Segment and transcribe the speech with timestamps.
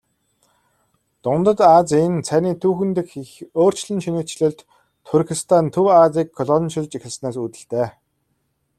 [1.23, 4.59] Дундад Азийн цайны түүхэн дэх их өөрчлөн шинэчлэлт
[5.07, 7.87] Туркестан Төв Азийг колоничилж эхэлснээс үүдэлтэй.